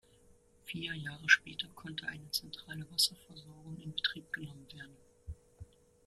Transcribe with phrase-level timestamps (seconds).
[0.65, 4.97] Vier Jahre später konnte eine zentrale Wasserversorgung in Betrieb genommen werden.